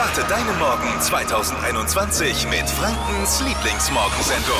Starte 0.00 0.26
deinen 0.30 0.58
Morgen 0.58 0.98
2021 0.98 2.48
mit 2.48 2.66
Frankens 2.70 3.42
Lieblingsmorgensendung. 3.42 4.56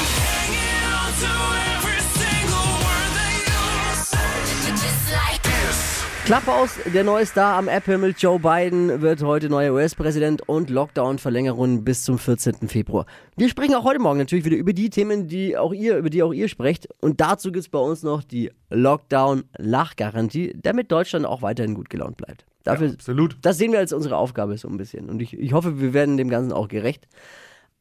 Klapphaus, 6.26 6.72
der 6.92 7.04
neue 7.04 7.24
Star 7.24 7.56
am 7.56 7.68
App-Himmel, 7.68 8.14
Joe 8.18 8.38
Biden, 8.38 9.00
wird 9.00 9.22
heute 9.22 9.48
neuer 9.48 9.72
US-Präsident 9.72 10.46
und 10.46 10.68
Lockdown-Verlängerung 10.68 11.84
bis 11.84 12.04
zum 12.04 12.18
14. 12.18 12.68
Februar. 12.68 13.06
Wir 13.38 13.48
sprechen 13.48 13.74
auch 13.76 13.84
heute 13.84 13.98
Morgen 13.98 14.18
natürlich 14.18 14.44
wieder 14.44 14.58
über 14.58 14.74
die 14.74 14.90
Themen, 14.90 15.26
die 15.26 15.56
auch 15.56 15.72
ihr, 15.72 15.96
über 15.96 16.10
die 16.10 16.22
auch 16.22 16.34
ihr 16.34 16.48
sprecht. 16.48 16.86
Und 17.00 17.22
dazu 17.22 17.50
gibt 17.50 17.64
es 17.64 17.70
bei 17.70 17.78
uns 17.78 18.02
noch 18.02 18.22
die 18.22 18.50
Lockdown-Lachgarantie, 18.68 20.52
damit 20.60 20.92
Deutschland 20.92 21.24
auch 21.24 21.40
weiterhin 21.40 21.72
gut 21.72 21.88
gelaunt 21.88 22.18
bleibt. 22.18 22.44
Dafür, 22.64 22.88
Ja, 22.88 22.92
absolut. 22.94 23.36
Das 23.42 23.58
sehen 23.58 23.72
wir 23.72 23.78
als 23.78 23.92
unsere 23.92 24.16
Aufgabe 24.16 24.56
so 24.58 24.68
ein 24.68 24.76
bisschen. 24.76 25.08
Und 25.08 25.22
ich, 25.22 25.38
ich 25.38 25.52
hoffe, 25.52 25.80
wir 25.80 25.94
werden 25.94 26.16
dem 26.16 26.28
Ganzen 26.28 26.52
auch 26.52 26.68
gerecht. 26.68 27.06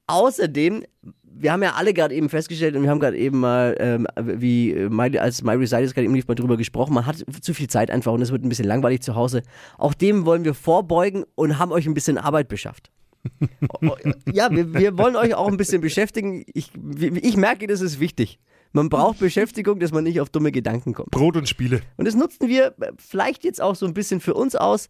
Außerdem, 0.07 0.83
wir 1.21 1.51
haben 1.51 1.61
ja 1.61 1.73
alle 1.75 1.93
gerade 1.93 2.15
eben 2.15 2.29
festgestellt 2.29 2.75
und 2.75 2.84
wir 2.84 2.89
haben 2.89 2.99
gerade 2.99 3.17
eben 3.17 3.39
mal, 3.39 3.75
ähm, 3.79 4.07
wie 4.17 4.71
äh, 4.71 4.89
My, 4.89 5.15
als 5.20 5.43
My 5.43 5.53
Recitals 5.53 5.93
gerade 5.93 6.05
eben 6.05 6.15
lief, 6.15 6.27
mal 6.27 6.35
drüber 6.35 6.57
gesprochen, 6.57 6.93
man 6.93 7.05
hat 7.05 7.23
zu 7.41 7.53
viel 7.53 7.67
Zeit 7.67 7.91
einfach 7.91 8.11
und 8.11 8.21
es 8.21 8.31
wird 8.31 8.43
ein 8.43 8.49
bisschen 8.49 8.65
langweilig 8.65 9.01
zu 9.01 9.15
Hause. 9.15 9.43
Auch 9.77 9.93
dem 9.93 10.25
wollen 10.25 10.45
wir 10.45 10.53
vorbeugen 10.53 11.25
und 11.35 11.59
haben 11.59 11.71
euch 11.71 11.85
ein 11.85 11.93
bisschen 11.93 12.17
Arbeit 12.17 12.48
beschafft. 12.48 12.91
Ja, 14.31 14.49
wir, 14.49 14.73
wir 14.73 14.98
wollen 14.98 15.15
euch 15.15 15.35
auch 15.35 15.48
ein 15.48 15.57
bisschen 15.57 15.81
beschäftigen. 15.81 16.45
Ich, 16.53 16.71
ich 16.99 17.37
merke, 17.37 17.67
das 17.67 17.81
ist 17.81 17.99
wichtig. 17.99 18.39
Man 18.71 18.89
braucht 18.89 19.19
Beschäftigung, 19.19 19.79
dass 19.79 19.91
man 19.91 20.03
nicht 20.03 20.21
auf 20.21 20.29
dumme 20.29 20.51
Gedanken 20.51 20.93
kommt. 20.93 21.11
Brot 21.11 21.35
und 21.35 21.49
Spiele. 21.49 21.81
Und 21.97 22.05
das 22.05 22.15
nutzen 22.15 22.47
wir 22.47 22.75
äh, 22.79 22.91
vielleicht 22.97 23.43
jetzt 23.43 23.61
auch 23.61 23.75
so 23.75 23.85
ein 23.85 23.93
bisschen 23.93 24.19
für 24.19 24.33
uns 24.35 24.55
aus. 24.55 24.89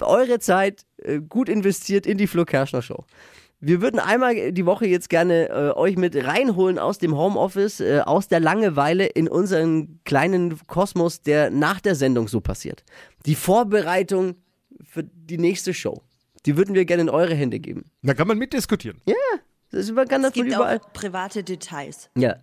Eure 0.00 0.38
Zeit 0.38 0.86
äh, 0.98 1.20
gut 1.20 1.48
investiert 1.48 2.06
in 2.06 2.16
die 2.18 2.26
Flo 2.26 2.44
Kerschner 2.44 2.82
Show. 2.82 3.04
Wir 3.62 3.82
würden 3.82 4.00
einmal 4.00 4.52
die 4.52 4.64
Woche 4.64 4.86
jetzt 4.86 5.10
gerne 5.10 5.50
äh, 5.50 5.72
euch 5.76 5.96
mit 5.98 6.16
reinholen 6.16 6.78
aus 6.78 6.96
dem 6.96 7.14
Homeoffice, 7.14 7.80
äh, 7.80 8.00
aus 8.00 8.26
der 8.28 8.40
Langeweile 8.40 9.04
in 9.04 9.28
unseren 9.28 10.00
kleinen 10.04 10.58
Kosmos, 10.66 11.20
der 11.20 11.50
nach 11.50 11.78
der 11.80 11.94
Sendung 11.94 12.26
so 12.26 12.40
passiert. 12.40 12.84
Die 13.26 13.34
Vorbereitung 13.34 14.36
für 14.82 15.04
die 15.04 15.36
nächste 15.36 15.74
Show. 15.74 16.02
Die 16.46 16.56
würden 16.56 16.74
wir 16.74 16.86
gerne 16.86 17.02
in 17.02 17.10
eure 17.10 17.34
Hände 17.34 17.60
geben. 17.60 17.84
Da 18.00 18.14
kann 18.14 18.26
man 18.28 18.38
mitdiskutieren. 18.38 18.98
Ja, 19.04 19.14
das, 19.72 19.92
man 19.92 20.08
kann 20.08 20.22
das 20.22 20.30
Es 20.30 20.34
gibt 20.36 20.52
von 20.54 20.62
überall. 20.62 20.78
auch 20.78 20.92
private 20.94 21.44
Details. 21.44 22.08
Ja. 22.16 22.36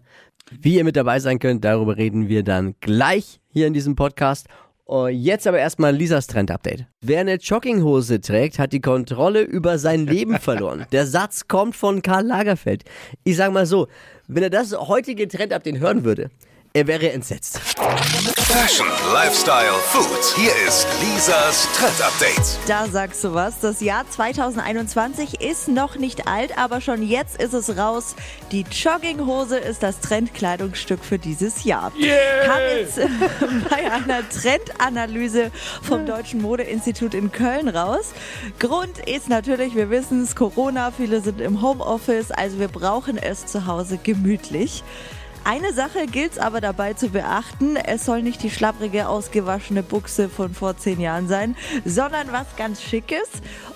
Wie 0.52 0.76
ihr 0.76 0.84
mit 0.84 0.96
dabei 0.96 1.20
sein 1.20 1.40
könnt, 1.40 1.66
darüber 1.66 1.98
reden 1.98 2.30
wir 2.30 2.44
dann 2.44 2.76
gleich 2.80 3.40
hier 3.52 3.68
in 3.68 3.74
diesem 3.74 3.96
Podcast. 3.96 4.48
Jetzt 5.12 5.46
aber 5.46 5.60
erstmal 5.60 5.94
Lisas 5.94 6.28
Trend-Update. 6.28 6.86
Wer 7.02 7.20
eine 7.20 7.36
Jogginghose 7.36 8.22
trägt, 8.22 8.58
hat 8.58 8.72
die 8.72 8.80
Kontrolle 8.80 9.42
über 9.42 9.78
sein 9.78 10.06
Leben 10.08 10.40
verloren. 10.40 10.86
Der 10.94 11.06
Satz 11.06 11.50
kommt 11.50 11.76
von 11.76 12.02
Karl 12.02 12.26
Lagerfeld. 12.26 12.86
Ich 13.26 13.36
sag 13.36 13.52
mal 13.52 13.66
so, 13.66 13.88
wenn 14.28 14.44
er 14.44 14.50
das 14.50 14.72
heutige 14.72 15.28
Trend-Update 15.28 15.80
hören 15.80 16.06
würde, 16.06 16.30
er 16.74 16.88
wäre 16.88 17.12
entsetzt. 17.12 17.60
Fashion, 18.50 18.88
Lifestyle, 19.12 19.74
Food. 19.88 20.24
Hier 20.38 20.54
ist 20.66 20.88
Lisas 21.02 21.68
Trend 21.76 22.02
Update. 22.02 22.58
Da 22.66 22.88
sagst 22.88 23.22
du 23.26 23.34
was. 23.34 23.60
Das 23.60 23.82
Jahr 23.82 24.10
2021 24.10 25.42
ist 25.42 25.68
noch 25.68 25.98
nicht 25.98 26.30
alt, 26.30 26.58
aber 26.58 26.80
schon 26.80 27.04
jetzt 27.04 27.42
ist 27.42 27.52
es 27.52 27.78
raus. 27.78 28.16
Die 28.54 28.62
Jogginghose 28.62 29.58
ist 29.58 29.84
das 29.84 30.00
Trendkleidungsstück 30.00 31.04
für 31.04 31.20
dieses 31.20 31.66
Jahr. 31.66 31.92
Kam 32.46 32.62
jetzt 32.80 32.98
bei 33.70 33.92
einer 33.92 34.28
Trendanalyse 34.30 35.52
vom 35.84 36.06
Deutschen 36.06 36.42
Modeinstitut 36.42 37.16
in 37.16 37.34
Köln 37.34 37.68
raus. 37.68 38.14
Grund 38.60 38.98
ist 39.00 39.28
natürlich, 39.28 39.76
wir 39.76 39.90
wissen 39.90 40.24
es, 40.24 40.38
Corona, 40.38 40.92
viele 40.92 41.20
sind 41.20 41.42
im 41.42 41.62
Homeoffice, 41.62 42.32
also 42.32 42.60
wir 42.60 42.70
brauchen 42.70 43.18
es 43.18 43.46
zu 43.46 43.68
Hause 43.68 44.00
gemütlich. 44.02 44.86
Eine 45.48 45.72
Sache 45.72 46.08
gilt 46.08 46.34
es 46.34 46.40
aber 46.40 46.60
dabei 46.60 46.94
zu 46.94 47.08
beachten. 47.08 47.78
Es 47.78 48.04
soll 48.04 48.22
nicht 48.22 48.44
die 48.44 48.50
schlapprige, 48.50 49.08
ausgewaschene 49.08 49.82
Buchse 49.82 50.28
von 50.28 50.54
vor 50.54 50.76
zehn 50.76 51.00
Jahren 51.00 51.30
sein, 51.30 51.56
sondern 51.86 52.34
was 52.34 52.48
ganz 52.58 52.82
Schickes. 52.82 53.30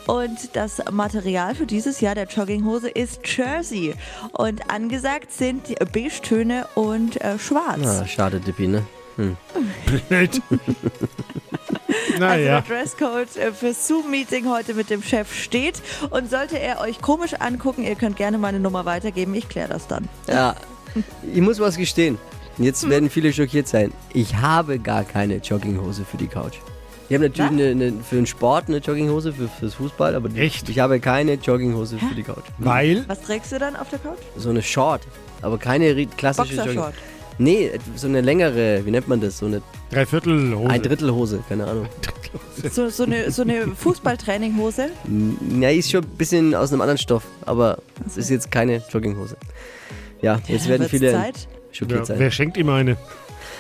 Und 0.06 0.54
das 0.58 0.82
Material 0.92 1.56
für 1.56 1.66
dieses 1.66 2.02
Jahr 2.02 2.14
der 2.14 2.26
Jogginghose 2.26 2.90
ist 2.90 3.22
Jersey. 3.26 3.94
Und 4.34 4.70
angesagt 4.70 5.32
sind 5.32 5.70
die 5.70 5.76
Beige-Töne 5.76 6.68
und 6.76 7.22
äh, 7.22 7.40
Schwarz. 7.40 7.86
Ah, 7.86 8.06
schade, 8.06 8.42
Dippi, 8.42 8.68
ne? 8.68 8.84
Blöd. 10.10 10.42
Also 12.14 12.20
naja. 12.20 12.62
der 12.62 12.62
Dresscode 12.62 13.36
äh, 13.38 13.52
fürs 13.52 13.88
Zoom-Meeting 13.88 14.50
heute 14.50 14.74
mit 14.74 14.90
dem 14.90 15.04
Chef 15.04 15.34
steht. 15.34 15.82
Und 16.10 16.30
sollte 16.30 16.58
er 16.58 16.80
euch 16.80 17.02
komisch 17.02 17.34
angucken, 17.34 17.84
ihr 17.84 17.96
könnt 17.96 18.16
gerne 18.16 18.38
meine 18.38 18.60
Nummer 18.60 18.86
weitergeben. 18.86 19.34
Ich 19.34 19.50
kläre 19.50 19.70
das 19.70 19.88
dann. 19.88 20.08
Ja, 20.28 20.56
ich 21.34 21.42
muss 21.42 21.60
was 21.60 21.78
gestehen. 21.78 22.18
Jetzt 22.58 22.88
werden 22.90 23.10
viele 23.10 23.32
schockiert 23.34 23.68
sein. 23.68 23.92
Ich 24.14 24.36
habe 24.36 24.78
gar 24.78 25.04
keine 25.04 25.38
Jogginghose 25.38 26.04
für 26.04 26.18
die 26.18 26.28
Couch. 26.28 26.58
Ich 27.10 27.16
habe 27.16 27.26
natürlich 27.26 27.52
eine, 27.52 27.72
eine, 27.72 27.94
für 28.08 28.16
den 28.16 28.26
Sport 28.26 28.70
eine 28.70 28.78
Jogginghose, 28.78 29.34
für, 29.34 29.48
fürs 29.48 29.74
Fußball, 29.74 30.16
aber 30.16 30.34
Echt? 30.36 30.70
ich 30.70 30.80
habe 30.80 31.00
keine 31.00 31.34
Jogginghose 31.34 31.98
für 31.98 32.16
die 32.16 32.24
Couch. 32.24 32.46
Weil 32.58 33.04
Was 33.08 33.22
trägst 33.22 33.52
du 33.52 33.60
dann 33.60 33.76
auf 33.76 33.90
der 33.90 34.00
Couch? 34.00 34.20
So 34.38 34.50
eine 34.50 34.62
Short, 34.62 35.02
aber 35.42 35.58
keine 35.58 36.06
klassische 36.06 36.56
Boxershort. 36.56 36.94
Jogging. 36.94 37.12
Nee, 37.38 37.72
so 37.96 38.08
eine 38.08 38.22
längere, 38.22 38.86
wie 38.86 38.92
nennt 38.92 39.08
man 39.08 39.20
das? 39.20 39.40
So 39.40 39.48
eine 39.48 39.62
Dreiviertel 39.90 40.56
Hose. 40.56 40.70
ein 40.70 40.82
Drittelhose, 40.82 41.44
keine 41.50 41.68
Ahnung. 41.68 41.88
So, 42.72 42.88
so 42.88 43.04
eine, 43.04 43.30
so 43.30 43.42
eine 43.42 43.68
Fußballtraininghose? 43.76 44.90
Ja, 45.60 45.70
ist 45.70 45.92
schon 45.92 46.04
ein 46.04 46.10
bisschen 46.18 46.56
aus 46.56 46.72
einem 46.72 46.80
anderen 46.80 46.98
Stoff, 46.98 47.24
aber 47.46 47.80
es 48.08 48.16
ist 48.16 48.30
jetzt 48.30 48.50
keine 48.50 48.82
Jogginghose. 48.90 49.36
Ja, 50.22 50.40
jetzt 50.48 50.68
werden 50.68 50.82
Wird's 50.82 50.92
viele 50.92 51.12
Zeit? 51.12 51.48
schockiert 51.72 52.00
Ja, 52.00 52.06
sein. 52.06 52.20
wer 52.20 52.32
schenkt 52.32 52.58
ihm 52.58 52.70
eine? 52.70 52.98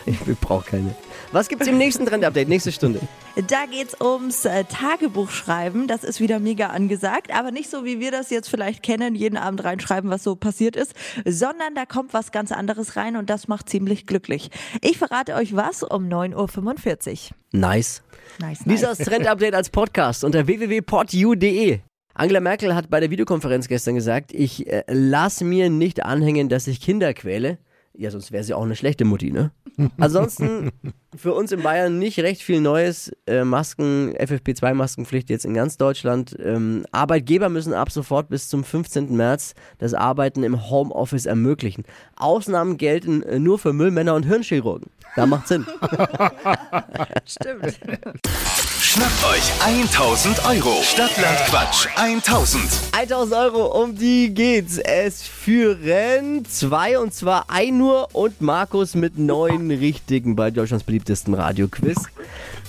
Ich 0.07 0.17
brauche 0.39 0.67
keine. 0.72 0.95
Was 1.31 1.47
gibt's 1.47 1.67
im 1.67 1.77
nächsten 1.77 2.05
Trend-Update, 2.07 2.49
nächste 2.49 2.72
Stunde? 2.72 2.99
Da 3.35 3.66
geht's 3.69 3.95
ums 4.01 4.45
äh, 4.45 4.63
Tagebuchschreiben. 4.63 5.88
Das 5.88 6.03
ist 6.03 6.19
wieder 6.19 6.39
mega 6.39 6.67
angesagt, 6.67 7.31
aber 7.31 7.51
nicht 7.51 7.69
so, 7.69 7.85
wie 7.85 7.99
wir 7.99 8.09
das 8.09 8.31
jetzt 8.31 8.49
vielleicht 8.49 8.81
kennen, 8.81 9.13
jeden 9.13 9.38
Abend 9.38 9.63
reinschreiben, 9.63 10.09
was 10.09 10.23
so 10.23 10.35
passiert 10.35 10.75
ist, 10.75 10.94
sondern 11.25 11.75
da 11.75 11.85
kommt 11.85 12.13
was 12.16 12.31
ganz 12.31 12.51
anderes 12.51 12.95
rein 12.95 13.16
und 13.16 13.29
das 13.29 13.47
macht 13.47 13.69
ziemlich 13.69 14.07
glücklich. 14.07 14.49
Ich 14.81 14.97
verrate 14.97 15.35
euch 15.35 15.55
was 15.55 15.83
um 15.83 16.07
9.45 16.09 17.31
Uhr. 17.31 17.38
Nice. 17.51 18.01
Nice, 18.39 18.66
nice. 18.66 18.66
Lisas 18.66 18.97
Trend-Update 18.99 19.53
als 19.53 19.69
Podcast 19.69 20.23
unter 20.23 20.47
www.podu.de. 20.47 21.79
Angela 22.13 22.39
Merkel 22.39 22.75
hat 22.75 22.89
bei 22.89 22.99
der 22.99 23.09
Videokonferenz 23.09 23.67
gestern 23.67 23.95
gesagt, 23.95 24.33
ich 24.33 24.67
äh, 24.67 24.83
lass 24.88 25.41
mir 25.41 25.69
nicht 25.69 26.03
anhängen, 26.03 26.49
dass 26.49 26.67
ich 26.67 26.81
Kinder 26.81 27.13
quäle. 27.13 27.57
Ja, 27.94 28.09
sonst 28.09 28.31
wäre 28.31 28.44
sie 28.44 28.53
auch 28.53 28.63
eine 28.63 28.75
schlechte 28.75 29.03
Mutti, 29.03 29.31
ne? 29.31 29.51
Ansonsten 29.97 30.72
für 31.16 31.33
uns 31.33 31.51
in 31.51 31.61
Bayern 31.61 31.99
nicht 31.99 32.19
recht 32.19 32.41
viel 32.41 32.61
Neues. 32.61 33.11
Äh, 33.27 33.44
Masken, 33.44 34.13
FFP2-Maskenpflicht 34.16 35.29
jetzt 35.29 35.45
in 35.45 35.53
ganz 35.53 35.77
Deutschland. 35.77 36.35
Ähm, 36.41 36.85
Arbeitgeber 36.91 37.49
müssen 37.49 37.73
ab 37.73 37.91
sofort 37.91 38.29
bis 38.29 38.49
zum 38.49 38.63
15. 38.63 39.16
März 39.16 39.55
das 39.78 39.93
Arbeiten 39.93 40.43
im 40.43 40.69
Homeoffice 40.69 41.25
ermöglichen. 41.25 41.83
Ausnahmen 42.16 42.78
gelten 42.78 43.23
äh, 43.23 43.39
nur 43.39 43.59
für 43.59 43.73
Müllmänner 43.73 44.16
und 44.16 44.23
Hirnchirurgen. 44.23 44.89
Da 45.16 45.25
macht 45.25 45.47
Sinn. 45.47 45.66
Stimmt. 47.25 47.79
Schnappt 48.83 49.23
euch 49.31 49.51
1000 49.63 50.43
Euro. 50.43 50.81
Stadtland 50.81 51.37
Quatsch 51.45 51.87
1000. 51.97 52.63
1000 52.97 53.33
Euro, 53.35 53.79
um 53.83 53.95
die 53.95 54.33
geht's. 54.33 54.79
Es 54.79 55.21
führen 55.21 56.43
zwei 56.45 56.97
und 56.97 57.13
zwar 57.13 57.45
Einur 57.47 58.07
und 58.13 58.41
Markus 58.41 58.95
mit 58.95 59.19
neun 59.19 59.69
richtigen 59.69 60.35
bei 60.35 60.49
Deutschlands 60.49 60.83
beliebtesten 60.83 61.35
Radioquiz. 61.35 62.07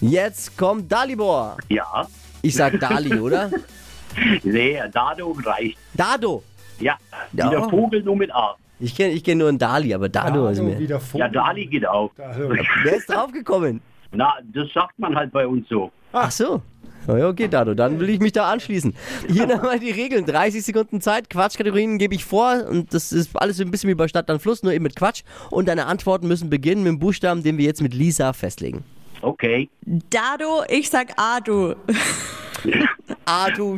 Jetzt 0.03 0.59
kommt 0.59 0.93
Dalibor. 0.93 1.57
Ja, 1.71 2.07
Ich 2.43 2.57
sag 2.57 2.79
Dali, 2.79 3.19
oder? 3.19 3.51
nee, 4.43 4.79
Dado 4.93 5.35
reicht. 5.43 5.79
Dado. 5.95 6.43
Ja, 6.79 6.99
Ja. 7.33 7.47
wie 7.47 7.51
der 7.51 7.63
Vogel 7.71 8.03
nur 8.03 8.17
mit 8.17 8.31
A. 8.35 8.55
Ich 8.81 8.95
kenne 8.95 9.15
ich 9.15 9.25
kenn 9.25 9.39
nur 9.39 9.49
einen 9.49 9.59
Dali, 9.59 9.95
aber 9.95 10.11
Dado 10.11 10.47
ist 10.49 10.61
mir. 10.61 10.79
wieder 10.79 11.01
Ja, 11.15 11.29
Dali 11.29 11.65
geht 11.67 11.87
auch. 11.87 12.11
Wer 12.17 12.97
ist 12.97 13.09
draufgekommen? 13.09 13.81
Na, 14.15 14.35
das 14.53 14.71
sagt 14.75 14.99
man 14.99 15.17
halt 15.17 15.33
bei 15.33 15.47
uns 15.47 15.67
so. 15.71 15.91
Ach 16.13 16.31
so. 16.31 16.63
Ja, 17.09 17.29
okay, 17.29 17.49
Dado, 17.49 17.75
dann 17.75 17.99
will 17.99 18.11
ich 18.11 18.21
mich 18.21 18.31
da 18.31 18.49
anschließen. 18.51 18.95
Hier 19.29 19.47
nochmal 19.49 19.81
die 19.81 19.91
Regeln. 19.91 20.25
30 20.25 20.63
Sekunden 20.63 21.01
Zeit, 21.01 21.29
Quatschkategorien 21.31 21.99
gebe 21.99 22.15
ich 22.15 22.25
vor 22.25 22.65
und 22.71 22.95
das 22.95 23.11
ist 23.13 23.31
alles 23.35 23.57
so 23.57 23.65
ein 23.65 23.73
bisschen 23.73 23.91
wie 23.91 23.95
bei 23.97 24.07
Stadt, 24.07 24.29
dann 24.29 24.39
Fluss, 24.39 24.63
nur 24.63 24.73
eben 24.73 24.85
mit 24.85 24.95
Quatsch. 24.95 25.23
Und 25.51 25.67
deine 25.67 25.87
Antworten 25.87 26.29
müssen 26.29 26.49
beginnen 26.49 26.85
mit 26.85 26.91
dem 26.93 26.99
Buchstaben, 27.01 27.43
den 27.43 27.59
wir 27.59 27.65
jetzt 27.65 27.83
mit 27.83 27.93
Lisa 27.93 28.33
festlegen. 28.33 28.85
Okay. 29.21 29.69
Dado, 30.11 30.63
ich 30.69 30.89
sag. 30.91 31.09
Ah, 31.17 31.41
du, 31.41 31.75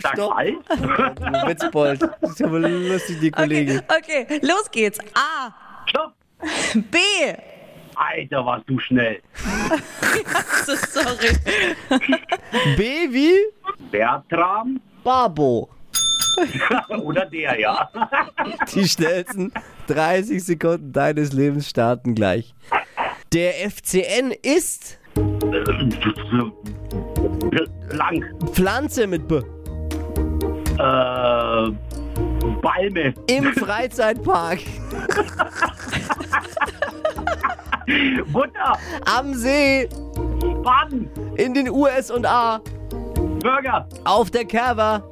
Sag 0.02 0.12
stopp. 0.12 0.32
alt. 0.36 0.54
Du 0.68 1.48
Witzbold. 1.48 2.02
Das 2.20 2.30
ist 2.30 2.42
aber 2.42 2.58
lustig, 2.60 3.20
die 3.20 3.28
Okay, 3.32 3.42
Kollegin. 3.42 3.82
okay, 3.88 4.26
los 4.42 4.70
geht's. 4.70 4.98
A, 5.14 5.54
Stopp. 5.86 6.12
B. 6.90 6.98
Alter, 7.94 8.44
warst 8.44 8.68
du 8.68 8.78
schnell. 8.78 9.20
So, 10.64 10.74
sorry. 10.76 11.36
B 12.76 13.08
wie? 13.10 13.34
Bertram, 13.90 14.80
Babo. 15.02 15.68
Oder 17.02 17.26
der, 17.26 17.60
ja. 17.60 17.90
Die 18.74 18.88
schnellsten 18.88 19.52
30 19.88 20.42
Sekunden 20.42 20.92
deines 20.92 21.32
Lebens 21.32 21.68
starten 21.68 22.14
gleich. 22.14 22.54
Der 23.32 23.52
FCN 23.70 24.32
ist 24.42 24.98
Lang. 27.90 28.24
Pflanze 28.52 29.06
mit 29.06 29.28
B. 29.28 29.36
Äh, 29.36 29.42
Balme. 32.62 33.14
Im 33.26 33.52
Freizeitpark. 33.52 34.60
Butter. 38.32 38.78
Am 39.04 39.34
See. 39.34 39.88
Baden. 40.62 41.10
In 41.36 41.54
den 41.54 41.68
USA. 41.68 42.60
Burger. 43.40 43.86
Auf 44.04 44.30
der 44.30 44.44
Kerber. 44.44 45.02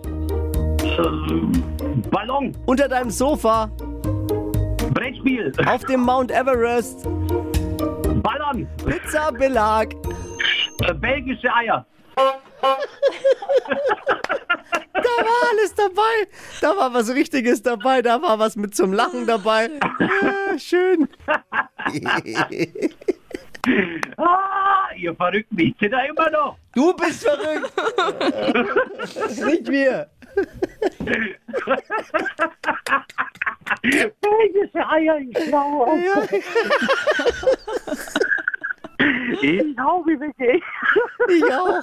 Ballon. 2.11 2.57
Unter 2.67 2.89
deinem 2.89 3.11
Sofa. 3.11 3.71
Brettspiel. 4.95 5.53
Auf 5.67 5.85
dem 5.85 6.01
Mount 6.01 6.31
Everest. 6.31 7.07
Ballern. 8.23 8.69
Pizzabelag. 8.85 9.89
Belgische 11.01 11.53
Eier. 11.55 11.87
Da 15.19 15.25
war 15.25 15.51
alles 15.51 15.75
dabei. 15.75 16.29
Da 16.61 16.77
war 16.77 16.95
was 16.95 17.15
Richtiges 17.15 17.63
dabei. 17.63 18.03
Da 18.03 18.21
war 18.23 18.39
was 18.39 18.57
mit 18.57 18.75
zum 18.75 18.93
Lachen 18.93 19.27
dabei. 19.27 19.71
Ja, 20.01 20.59
schön. 20.59 21.09
Ah, 24.17 24.89
ihr 24.97 25.15
verrückt 25.15 25.53
mich. 25.53 25.75
Sind 25.79 25.93
da 25.93 26.03
immer 26.05 26.31
noch? 26.31 26.59
Du 26.75 26.95
bist 26.95 27.25
verrückt. 27.25 27.73
Nicht 29.45 29.69
wir. 29.69 30.11
Belgische 33.83 34.89
Eier, 34.89 35.19
ich 35.19 35.45
schlau. 35.45 35.87
Ich 39.43 39.79
hau 39.79 40.05
wie 40.07 40.21
weg. 40.21 40.63
Ich 41.29 41.45
auch. 41.53 41.83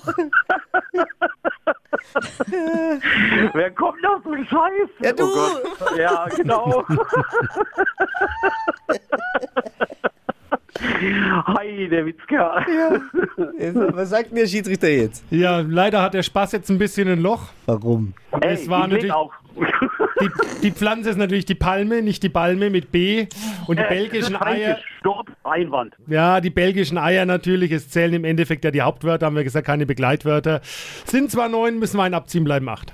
Wer 3.53 3.71
kommt 3.71 4.05
auf 4.05 4.21
so 4.23 4.31
einen 4.31 4.45
Scheiß? 4.45 4.89
Ja, 5.01 5.13
du. 5.13 5.25
Gott. 5.31 5.61
Ja, 5.97 6.25
genau. 6.35 6.85
Heide 11.47 12.05
Witzka. 12.05 12.65
Was 13.93 14.09
sagt 14.09 14.35
der 14.35 14.47
Schiedsrichter 14.47 14.87
jetzt? 14.89 15.23
Ja, 15.29 15.59
leider 15.59 16.01
hat 16.01 16.13
der 16.13 16.23
Spaß 16.23 16.53
jetzt 16.53 16.69
ein 16.69 16.77
bisschen 16.77 17.07
ein 17.09 17.21
Loch. 17.21 17.49
Warum? 17.65 18.13
Ey, 18.41 18.53
Es 18.53 18.69
war 18.69 18.87
natürlich- 18.87 19.11
auch. 19.11 19.33
Die, 20.21 20.29
die 20.63 20.71
Pflanze 20.71 21.09
ist 21.11 21.17
natürlich 21.17 21.45
die 21.45 21.55
Palme, 21.55 22.01
nicht 22.01 22.21
die 22.23 22.29
Balme 22.29 22.69
mit 22.69 22.91
B. 22.91 23.27
Und 23.67 23.79
die 23.79 23.83
belgischen 23.83 24.35
Eier, 24.41 24.77
Stopp, 24.99 25.31
Einwand. 25.43 25.95
ja, 26.07 26.41
die 26.41 26.49
belgischen 26.49 26.97
Eier 26.97 27.25
natürlich, 27.25 27.71
es 27.71 27.89
zählen 27.89 28.13
im 28.13 28.25
Endeffekt 28.25 28.63
ja 28.65 28.71
die 28.71 28.81
Hauptwörter, 28.81 29.25
haben 29.27 29.35
wir 29.35 29.43
gesagt, 29.43 29.65
keine 29.67 29.85
Begleitwörter. 29.85 30.61
Sind 31.05 31.31
zwar 31.31 31.47
neun, 31.49 31.79
müssen 31.79 31.97
wir 31.97 32.03
ein 32.03 32.13
abziehen, 32.13 32.43
bleiben 32.43 32.67
acht. 32.69 32.93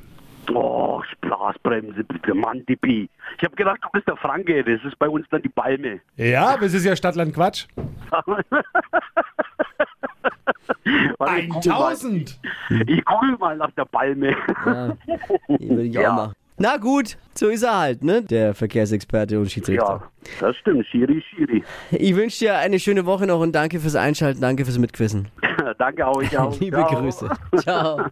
Oh, 0.53 1.01
Blasbremse, 1.21 2.03
bitte, 2.03 2.33
Mann, 2.35 2.63
die 2.69 2.75
Pi. 2.75 3.09
Ich 3.39 3.43
habe 3.43 3.55
gedacht, 3.55 3.79
du 3.81 3.87
bist 3.93 4.07
der 4.07 4.15
Franke, 4.17 4.63
das 4.63 4.79
ist 4.85 4.97
bei 4.99 5.09
uns 5.09 5.25
dann 5.31 5.41
die 5.41 5.49
Palme. 5.49 5.99
Ja, 6.17 6.49
aber 6.53 6.63
es 6.67 6.73
ist 6.75 6.85
ja 6.85 6.95
Stadtland 6.95 7.33
Quatsch. 7.33 7.65
Warte, 11.17 11.39
ich 11.41 11.49
google 11.49 11.71
mal. 11.71 11.87
1000! 11.89 12.39
Ich 12.87 13.05
google 13.05 13.37
mal 13.39 13.57
nach 13.57 13.71
der 13.71 13.85
Palme. 13.85 14.35
Die 15.49 15.69
würde 15.69 15.83
ich 15.83 15.97
auch 15.97 16.01
Ja. 16.03 16.13
machen. 16.13 16.33
Na 16.57 16.77
gut, 16.77 17.17
so 17.33 17.49
ist 17.49 17.63
er 17.63 17.77
halt, 17.77 18.03
ne? 18.03 18.21
Der 18.21 18.53
Verkehrsexperte 18.53 19.37
und 19.37 19.51
Schiedsrichter. 19.51 19.83
Ja, 19.85 20.09
das 20.39 20.55
stimmt, 20.55 20.85
Schiri, 20.87 21.21
Schiri. 21.29 21.61
Ich 21.91 22.15
wünsche 22.15 22.39
dir 22.39 22.57
eine 22.57 22.79
schöne 22.79 23.05
Woche 23.05 23.27
noch 23.27 23.41
und 23.41 23.51
danke 23.53 23.81
fürs 23.81 23.95
Einschalten, 23.95 24.39
danke 24.39 24.63
fürs 24.63 24.77
Mitquissen. 24.77 25.27
Danke 25.79 26.05
auch, 26.05 26.21
ich 26.21 26.37
auch. 26.37 26.57
Liebe 26.59 26.77
Ciao. 26.77 27.01
Grüße. 27.01 27.29
Ciao. 27.57 28.05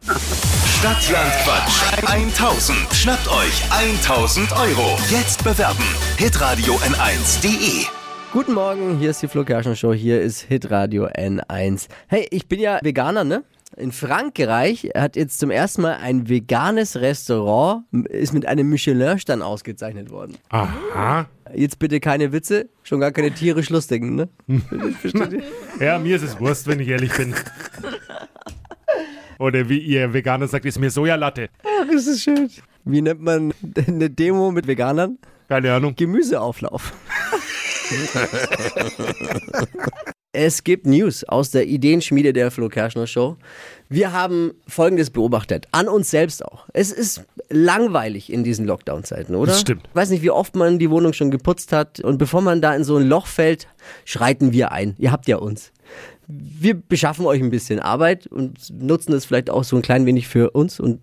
Stadtland 0.80 1.32
Quatsch 1.44 2.10
1000. 2.12 2.78
Schnappt 2.94 3.28
euch 3.28 3.62
1000 3.72 4.52
Euro. 4.54 4.98
Jetzt 5.12 5.44
bewerben. 5.44 5.84
Hitradio 6.18 6.74
N1.de. 6.76 7.86
Guten 8.32 8.54
Morgen, 8.54 8.98
hier 8.98 9.12
ist 9.12 9.22
die 9.22 9.28
Flo 9.28 9.44
Kerschner 9.44 9.76
Show, 9.76 9.94
hier 9.94 10.20
ist 10.20 10.42
Hitradio 10.42 11.06
N1. 11.06 11.88
Hey, 12.08 12.28
ich 12.32 12.48
bin 12.48 12.60
ja 12.60 12.80
Veganer, 12.82 13.24
ne? 13.24 13.44
In 13.76 13.92
Frankreich 13.92 14.92
hat 14.96 15.16
jetzt 15.16 15.40
zum 15.40 15.50
ersten 15.50 15.82
Mal 15.82 15.96
ein 15.96 16.30
veganes 16.30 16.98
Restaurant, 16.98 17.86
ist 18.10 18.34
mit 18.34 18.46
einem 18.46 18.70
Michelin-Stern 18.70 19.42
ausgezeichnet 19.42 20.12
worden. 20.12 20.38
Aha. 20.50 21.28
Jetzt 21.56 21.80
bitte 21.80 22.00
keine 22.00 22.32
Witze, 22.32 22.70
schon 22.84 23.00
gar 23.00 23.12
keine 23.12 23.32
tierisch 23.32 23.70
lustigen, 23.70 24.16
ne? 24.16 24.30
Ja, 25.80 25.98
mir 25.98 26.16
ist 26.16 26.24
es 26.24 26.40
Wurst, 26.40 26.68
wenn 26.68 26.80
ich 26.80 26.88
ehrlich 26.88 27.12
bin. 27.14 27.34
Oder 29.40 29.68
wie 29.70 29.80
ihr 29.80 30.14
Veganer 30.14 30.48
sagt, 30.48 30.66
ist 30.66 30.80
mir 30.80 30.92
Sojalatte. 30.92 31.50
Ach, 31.64 31.90
ist 31.90 32.08
das 32.08 32.22
schön. 32.22 32.50
Wie 32.86 33.02
nennt 33.02 33.22
man 33.22 33.54
eine 33.88 34.10
Demo 34.10 34.52
mit 34.52 34.68
Veganern? 34.68 35.18
Keine 35.50 35.74
Ahnung. 35.74 35.96
Gemüseauflauf. 35.96 36.94
es 40.34 40.64
gibt 40.64 40.88
News 40.88 41.24
aus 41.24 41.52
der 41.52 41.68
Ideenschmiede 41.68 42.34
der 42.34 42.50
Flo 42.50 42.68
Kerschner 42.68 43.06
Show. 43.06 43.38
Wir 43.88 44.12
haben 44.12 44.52
Folgendes 44.68 45.12
beobachtet, 45.12 45.68
an 45.72 45.88
uns 45.88 46.10
selbst 46.10 46.44
auch. 46.44 46.66
Es 46.74 46.92
ist 46.92 47.24
langweilig 47.50 48.34
in 48.34 48.44
diesen 48.44 48.66
Lockdown-Zeiten, 48.66 49.36
oder? 49.36 49.52
Das 49.52 49.62
stimmt. 49.62 49.84
Ich 49.88 49.96
weiß 49.96 50.10
nicht, 50.10 50.24
wie 50.24 50.32
oft 50.32 50.56
man 50.56 50.80
die 50.80 50.90
Wohnung 50.90 51.14
schon 51.14 51.30
geputzt 51.30 51.72
hat. 51.72 52.00
Und 52.00 52.18
bevor 52.18 52.42
man 52.42 52.62
da 52.62 52.76
in 52.76 52.84
so 52.84 52.98
ein 52.98 53.08
Loch 53.08 53.28
fällt, 53.28 53.68
schreiten 54.06 54.52
wir 54.52 54.72
ein. 54.72 54.96
Ihr 54.98 55.12
habt 55.12 55.28
ja 55.28 55.38
uns. 55.38 55.72
Wir 56.28 56.74
beschaffen 56.74 57.28
euch 57.28 57.42
ein 57.42 57.52
bisschen 57.52 57.80
Arbeit 57.80 58.26
und 58.26 58.74
nutzen 58.82 59.14
es 59.14 59.26
vielleicht 59.26 59.52
auch 59.52 59.64
so 59.64 59.76
ein 59.76 59.84
klein 59.84 60.08
wenig 60.08 60.28
für 60.28 60.50
uns 60.50 60.80
und 60.80 61.00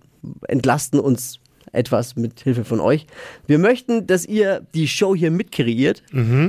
entlasten 0.49 0.99
uns 0.99 1.39
etwas 1.73 2.17
mit 2.17 2.41
Hilfe 2.41 2.65
von 2.65 2.81
euch. 2.81 3.07
Wir 3.47 3.59
möchten, 3.59 4.07
dass 4.07 4.27
ihr 4.27 4.63
die 4.75 4.89
Show 4.89 5.15
hier 5.15 5.31
mitkreiert. 5.31 6.03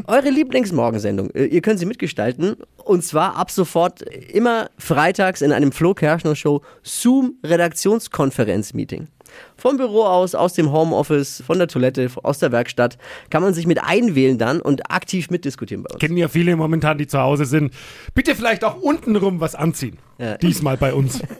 Eure 0.08 0.30
Lieblingsmorgensendung. 0.30 1.30
Äh, 1.32 1.46
Ihr 1.46 1.62
könnt 1.62 1.80
sie 1.80 1.86
mitgestalten. 1.86 2.56
Und 2.84 3.04
zwar 3.04 3.36
ab 3.36 3.52
sofort 3.52 4.02
immer 4.02 4.70
freitags 4.78 5.42
in 5.42 5.52
einem 5.52 5.72
Flo 5.72 5.94
Kerschner 5.94 6.36
Show 6.36 6.62
Zoom 6.84 7.36
Redaktionskonferenz-Meeting. 7.44 9.08
Vom 9.56 9.78
Büro 9.78 10.04
aus, 10.04 10.36
aus 10.36 10.54
dem 10.54 10.72
Homeoffice, 10.72 11.42
von 11.46 11.58
der 11.58 11.68
Toilette, 11.68 12.10
aus 12.24 12.40
der 12.40 12.52
Werkstatt 12.52 12.98
kann 13.30 13.42
man 13.42 13.54
sich 13.54 13.68
mit 13.68 13.82
einwählen 13.82 14.38
dann 14.38 14.60
und 14.62 14.92
aktiv 14.92 15.30
mitdiskutieren 15.30 15.84
bei 15.84 15.94
uns. 15.94 16.02
Kennen 16.02 16.18
ja 16.18 16.28
viele 16.28 16.56
momentan, 16.56 16.98
die 16.98 17.08
zu 17.08 17.20
Hause 17.20 17.46
sind. 17.46 17.74
Bitte 18.14 18.36
vielleicht 18.36 18.64
auch 18.64 18.82
untenrum 18.82 19.40
was 19.40 19.56
anziehen. 19.56 19.98
Ja. 20.18 20.38
Diesmal 20.38 20.78
bei 20.78 20.94
uns. 20.94 21.22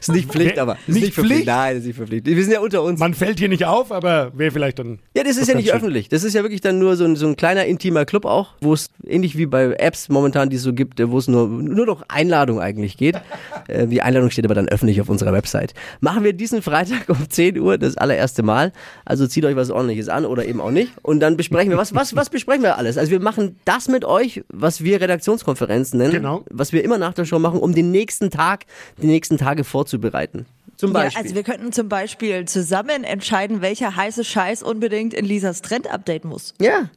Ist 0.00 0.10
nicht 0.10 0.30
Pflicht, 0.30 0.58
aber. 0.58 0.76
Ist 0.86 0.94
nicht 0.94 1.14
Verpflicht. 1.14 1.42
Pflicht? 1.42 1.46
Nein, 1.46 1.74
das 1.74 1.80
ist 1.82 1.86
nicht 1.88 1.96
verpflichtet. 1.96 2.34
Wir 2.34 2.42
sind 2.42 2.52
ja 2.52 2.60
unter 2.60 2.82
uns. 2.82 3.00
Man 3.00 3.14
fällt 3.14 3.38
hier 3.38 3.48
nicht 3.48 3.64
auf, 3.64 3.92
aber 3.92 4.32
wäre 4.34 4.50
vielleicht 4.50 4.78
dann. 4.78 4.98
Ja, 5.14 5.24
das 5.24 5.36
ist 5.36 5.48
ja 5.48 5.54
nicht 5.54 5.68
schön. 5.68 5.76
öffentlich. 5.76 6.08
Das 6.08 6.24
ist 6.24 6.34
ja 6.34 6.42
wirklich 6.42 6.60
dann 6.60 6.78
nur 6.78 6.96
so 6.96 7.04
ein, 7.04 7.16
so 7.16 7.26
ein 7.26 7.36
kleiner 7.36 7.66
intimer 7.66 8.04
Club 8.04 8.24
auch, 8.24 8.54
wo 8.60 8.72
es 8.72 8.88
ähnlich 9.06 9.36
wie 9.36 9.46
bei 9.46 9.74
Apps 9.74 10.08
momentan, 10.08 10.48
die 10.50 10.56
es 10.56 10.62
so 10.62 10.72
gibt, 10.72 11.00
wo 11.10 11.18
es 11.18 11.28
nur, 11.28 11.48
nur 11.48 11.86
noch 11.86 12.02
Einladung 12.08 12.60
eigentlich 12.60 12.96
geht. 12.96 13.20
Äh, 13.68 13.86
die 13.86 14.00
Einladung 14.02 14.30
steht 14.30 14.44
aber 14.44 14.54
dann 14.54 14.68
öffentlich 14.68 15.00
auf 15.00 15.08
unserer 15.08 15.32
Website. 15.32 15.74
Machen 16.00 16.24
wir 16.24 16.32
diesen 16.32 16.62
Freitag 16.62 17.08
um 17.08 17.28
10 17.28 17.58
Uhr 17.58 17.78
das 17.78 17.96
allererste 17.96 18.42
Mal. 18.42 18.72
Also 19.04 19.26
zieht 19.26 19.44
euch 19.44 19.54
was 19.54 19.70
ordentliches 19.70 20.08
an 20.08 20.24
oder 20.24 20.44
eben 20.46 20.60
auch 20.60 20.70
nicht. 20.70 20.92
Und 21.02 21.20
dann 21.20 21.36
besprechen 21.36 21.70
wir, 21.70 21.76
was, 21.76 21.94
was, 21.94 22.16
was 22.16 22.30
besprechen 22.30 22.62
wir 22.62 22.78
alles? 22.78 22.96
Also 22.98 23.10
wir 23.10 23.20
machen 23.20 23.56
das 23.64 23.88
mit 23.88 24.04
euch, 24.04 24.42
was 24.48 24.82
wir 24.82 25.00
Redaktionskonferenzen 25.00 25.98
nennen. 25.98 26.12
Genau. 26.12 26.44
Was 26.50 26.72
wir 26.72 26.82
immer 26.82 26.98
nach 26.98 27.14
der 27.14 27.24
Show 27.24 27.38
machen, 27.38 27.60
um 27.60 27.74
den 27.74 27.90
nächsten 27.90 28.30
Tag, 28.30 28.64
die 29.00 29.06
nächsten 29.06 29.36
Tage 29.50 29.64
vorzubereiten. 29.64 30.46
Zum 30.76 30.92
Ja, 30.92 31.00
Beispiel. 31.00 31.22
also 31.22 31.34
wir 31.34 31.42
könnten 31.42 31.72
zum 31.72 31.88
Beispiel 31.88 32.44
zusammen 32.46 33.04
entscheiden, 33.04 33.60
welcher 33.60 33.96
heiße 33.96 34.24
Scheiß 34.24 34.62
unbedingt 34.62 35.12
in 35.12 35.24
Lisas 35.24 35.60
Trend-Update 35.60 36.24
muss. 36.24 36.54
Ja. 36.60 36.88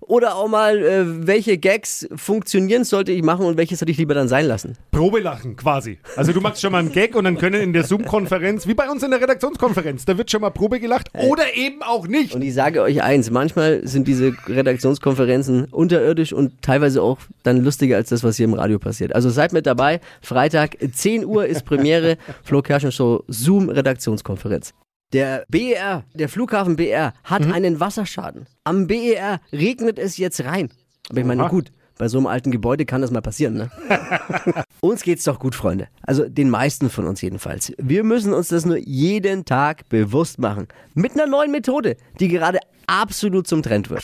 Oder 0.00 0.36
auch 0.36 0.48
mal, 0.48 0.78
äh, 0.78 1.26
welche 1.26 1.58
Gags 1.58 2.06
funktionieren 2.14 2.84
sollte 2.84 3.12
ich 3.12 3.22
machen 3.22 3.46
und 3.46 3.56
welche 3.56 3.76
sollte 3.76 3.92
ich 3.92 3.98
lieber 3.98 4.14
dann 4.14 4.28
sein 4.28 4.46
lassen. 4.46 4.76
Probelachen 4.90 5.56
quasi. 5.56 5.98
Also 6.16 6.32
du 6.32 6.40
machst 6.40 6.60
schon 6.60 6.72
mal 6.72 6.78
einen 6.78 6.92
Gag 6.92 7.14
und 7.14 7.24
dann 7.24 7.38
können 7.38 7.60
in 7.60 7.72
der 7.72 7.84
Zoom-Konferenz, 7.84 8.66
wie 8.66 8.74
bei 8.74 8.90
uns 8.90 9.02
in 9.02 9.10
der 9.10 9.20
Redaktionskonferenz, 9.20 10.04
da 10.04 10.18
wird 10.18 10.30
schon 10.30 10.40
mal 10.40 10.50
Probe 10.50 10.80
gelacht 10.80 11.08
oder 11.14 11.54
eben 11.54 11.82
auch 11.82 12.06
nicht. 12.06 12.34
Und 12.34 12.42
ich 12.42 12.54
sage 12.54 12.82
euch 12.82 13.02
eins, 13.02 13.30
manchmal 13.30 13.86
sind 13.86 14.08
diese 14.08 14.34
Redaktionskonferenzen 14.46 15.66
unterirdisch 15.66 16.32
und 16.32 16.62
teilweise 16.62 17.02
auch 17.02 17.18
dann 17.42 17.62
lustiger 17.64 17.96
als 17.96 18.08
das, 18.10 18.22
was 18.22 18.36
hier 18.36 18.44
im 18.44 18.54
Radio 18.54 18.78
passiert. 18.78 19.14
Also 19.14 19.30
seid 19.30 19.52
mit 19.52 19.66
dabei. 19.66 20.00
Freitag 20.22 20.76
10 20.92 21.24
Uhr 21.24 21.46
ist 21.46 21.64
Premiere. 21.64 22.16
Flo 22.42 22.62
Kerschen 22.62 22.92
Show 22.92 23.24
Zoom 23.28 23.68
Redaktionskonferenz. 23.68 24.74
Der 25.12 25.44
BER, 25.48 26.04
der 26.14 26.28
Flughafen 26.28 26.76
BER, 26.76 27.12
hat 27.22 27.42
einen 27.46 27.78
Wasserschaden. 27.78 28.46
Am 28.64 28.86
BER 28.86 29.40
regnet 29.52 29.98
es 29.98 30.16
jetzt 30.16 30.44
rein. 30.44 30.70
Aber 31.10 31.20
ich 31.20 31.26
meine, 31.26 31.42
Oha. 31.42 31.50
gut, 31.50 31.70
bei 31.98 32.08
so 32.08 32.18
einem 32.18 32.26
alten 32.26 32.50
Gebäude 32.50 32.86
kann 32.86 33.02
das 33.02 33.10
mal 33.10 33.22
passieren, 33.22 33.54
ne? 33.54 33.70
uns 34.80 35.02
geht's 35.02 35.24
doch 35.24 35.38
gut, 35.38 35.54
Freunde. 35.54 35.88
Also 36.02 36.28
den 36.28 36.50
meisten 36.50 36.90
von 36.90 37.06
uns 37.06 37.20
jedenfalls. 37.20 37.72
Wir 37.78 38.04
müssen 38.04 38.32
uns 38.32 38.48
das 38.48 38.64
nur 38.64 38.78
jeden 38.78 39.44
Tag 39.44 39.88
bewusst 39.88 40.38
machen. 40.38 40.68
Mit 40.94 41.12
einer 41.12 41.26
neuen 41.26 41.52
Methode, 41.52 41.96
die 42.18 42.28
gerade 42.28 42.58
absolut 42.86 43.46
zum 43.46 43.62
Trend 43.62 43.90
wird. 43.90 44.02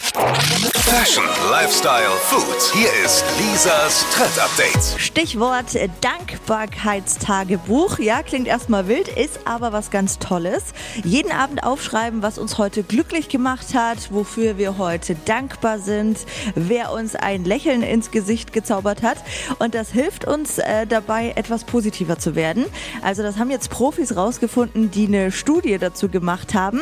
Fashion, 0.91 1.25
Lifestyle, 1.51 2.11
Food. 2.23 2.75
Hier 2.75 2.89
ist 3.05 3.25
Lisas 3.39 4.05
Trend 4.13 4.37
Update. 4.41 5.01
Stichwort 5.01 5.77
äh, 5.77 5.89
Dankbarkeitstagebuch. 6.01 8.01
Ja, 8.01 8.25
klingt 8.25 8.49
erstmal 8.49 8.89
wild, 8.89 9.07
ist 9.07 9.39
aber 9.45 9.73
was 9.73 9.93
ganz 9.93 10.19
Tolles. 10.19 10.75
Jeden 11.05 11.31
Abend 11.31 11.63
aufschreiben, 11.63 12.23
was 12.23 12.39
uns 12.39 12.59
heute 12.59 12.83
glücklich 12.83 13.29
gemacht 13.29 13.73
hat, 13.75 14.13
wofür 14.13 14.59
wir 14.59 14.79
heute 14.79 15.15
dankbar 15.27 15.79
sind, 15.79 16.19
wer 16.57 16.91
uns 16.93 17.15
ein 17.15 17.45
Lächeln 17.45 17.80
ins 17.89 18.11
Gesicht 18.11 18.53
gezaubert 18.53 19.03
hat. 19.03 19.19
Und 19.59 19.75
das 19.75 19.91
hilft 19.91 20.27
uns 20.27 20.59
äh, 20.59 20.87
dabei, 20.87 21.33
etwas 21.37 21.65
positiver 21.65 22.19
zu 22.19 22.35
werden. 22.35 22.65
Also 23.03 23.23
das 23.23 23.39
haben 23.39 23.51
jetzt 23.51 23.71
Profis 23.71 24.17
rausgefunden, 24.17 24.91
die 24.91 25.07
eine 25.07 25.33
Studie 25.33 25.79
dazu 25.79 26.09
gemacht 26.09 26.55
haben. 26.55 26.81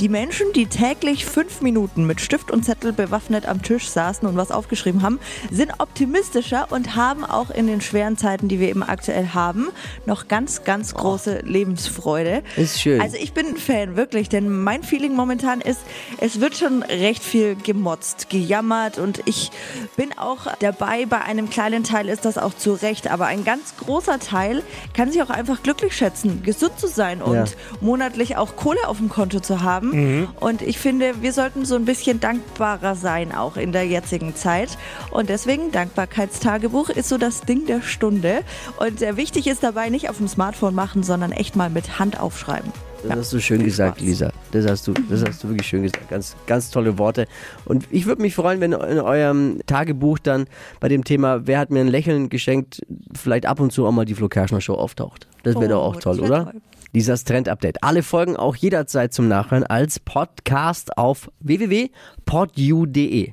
Die 0.00 0.08
Menschen, 0.08 0.52
die 0.54 0.66
täglich 0.66 1.24
fünf 1.24 1.60
Minuten 1.60 2.06
mit 2.06 2.20
Stift 2.20 2.50
und 2.50 2.64
Zettel 2.64 2.92
bewaffnet 2.92 3.46
am 3.46 3.62
Tisch 3.62 3.88
saßen 3.88 4.28
und 4.28 4.36
was 4.36 4.50
aufgeschrieben 4.50 5.02
haben, 5.02 5.18
sind 5.50 5.72
optimistischer 5.78 6.68
und 6.70 6.96
haben 6.96 7.24
auch 7.24 7.50
in 7.50 7.66
den 7.66 7.80
schweren 7.80 8.16
Zeiten, 8.16 8.48
die 8.48 8.60
wir 8.60 8.68
eben 8.68 8.82
aktuell 8.82 9.28
haben, 9.34 9.68
noch 10.06 10.28
ganz, 10.28 10.64
ganz 10.64 10.94
große 10.94 11.40
Lebensfreude. 11.44 12.42
Ist 12.56 12.80
schön. 12.80 13.00
Also 13.00 13.16
ich 13.16 13.32
bin 13.32 13.46
ein 13.46 13.56
Fan, 13.56 13.96
wirklich, 13.96 14.28
denn 14.28 14.62
mein 14.62 14.82
Feeling 14.82 15.14
momentan 15.14 15.60
ist, 15.60 15.80
es 16.20 16.40
wird 16.40 16.56
schon 16.56 16.82
recht 16.82 17.22
viel 17.22 17.56
gemotzt, 17.56 18.30
gejammert 18.30 18.98
und 18.98 19.22
ich 19.24 19.50
bin 19.96 20.16
auch 20.16 20.37
dabei, 20.60 21.06
bei 21.06 21.20
einem 21.20 21.50
kleinen 21.50 21.84
Teil 21.84 22.08
ist 22.08 22.24
das 22.24 22.38
auch 22.38 22.54
zu 22.54 22.72
Recht, 22.74 23.10
aber 23.10 23.26
ein 23.26 23.44
ganz 23.44 23.74
großer 23.76 24.18
Teil 24.18 24.62
kann 24.94 25.10
sich 25.12 25.22
auch 25.22 25.30
einfach 25.30 25.62
glücklich 25.62 25.96
schätzen, 25.96 26.42
gesund 26.42 26.78
zu 26.78 26.86
sein 26.86 27.22
und 27.22 27.34
Ja. 27.34 27.44
monatlich 27.80 28.36
auch 28.36 28.56
Kohle 28.56 28.86
auf 28.86 28.98
dem 28.98 29.08
Konto 29.08 29.40
zu 29.40 29.62
haben. 29.62 30.28
Und 30.40 30.62
ich 30.62 30.78
finde, 30.78 31.20
wir 31.22 31.32
sollten 31.32 31.64
so 31.64 31.74
ein 31.74 31.84
bisschen 31.84 32.20
dankbarer 32.20 32.94
sein, 32.94 33.34
auch 33.34 33.56
in 33.56 33.72
der 33.72 33.86
jetzigen 33.86 34.34
Zeit. 34.36 34.76
Und 35.10 35.28
deswegen, 35.28 35.70
Dankbarkeitstagebuch 35.72 36.88
ist 36.90 37.08
so 37.08 37.18
das 37.18 37.42
Ding 37.42 37.66
der 37.66 37.82
Stunde. 37.82 38.40
Und 38.78 38.98
sehr 38.98 39.16
wichtig 39.16 39.46
ist 39.46 39.62
dabei 39.62 39.88
nicht 39.90 40.08
auf 40.10 40.18
dem 40.18 40.28
Smartphone 40.28 40.74
machen, 40.74 41.02
sondern 41.02 41.32
echt 41.32 41.56
mal 41.56 41.70
mit 41.70 41.98
Hand 41.98 42.18
aufschreiben. 42.20 42.72
Das 43.02 43.16
hast 43.16 43.32
du 43.32 43.40
schön 43.40 43.58
viel 43.58 43.66
gesagt, 43.66 43.98
Spaß. 43.98 44.06
Lisa. 44.06 44.30
Das 44.52 44.66
hast 44.66 44.86
du, 44.88 44.94
das 45.10 45.24
hast 45.24 45.44
du 45.44 45.48
wirklich 45.48 45.66
schön 45.68 45.82
gesagt. 45.82 46.08
Ganz, 46.08 46.36
ganz 46.46 46.70
tolle 46.70 46.98
Worte. 46.98 47.26
Und 47.66 47.86
ich 47.90 48.06
würde 48.06 48.22
mich 48.22 48.34
freuen, 48.34 48.60
wenn 48.60 48.72
in 48.72 48.78
eurem 49.00 49.60
Tagebuch 49.66 50.18
dann 50.18 50.46
bei 50.80 50.88
dem 50.88 51.04
Thema, 51.04 51.46
wer 51.46 51.58
hat 51.58 51.70
mir 51.70 51.80
ein 51.80 51.88
Lächeln 51.88 52.28
geschenkt, 52.30 52.80
vielleicht 53.14 53.46
ab 53.46 53.60
und 53.60 53.72
zu 53.72 53.86
auch 53.86 53.92
mal 53.92 54.04
die 54.04 54.14
Flo 54.14 54.28
Kerschner 54.28 54.60
Show 54.60 54.74
auftaucht. 54.74 55.26
Das 55.42 55.54
wäre 55.56 55.68
doch 55.68 55.82
Oh, 55.82 55.86
auch 55.88 55.94
das 55.96 56.04
toll, 56.04 56.20
oder? 56.20 56.44
toll. 56.52 56.60
Lisas 56.94 57.24
Trend 57.24 57.48
Update. 57.50 57.82
Alle 57.84 58.02
Folgen 58.02 58.36
auch 58.36 58.56
jederzeit 58.56 59.12
zum 59.12 59.28
Nachhören 59.28 59.64
als 59.64 59.98
Podcast 60.00 60.96
auf 60.96 61.30
www.podu.de. 61.40 63.32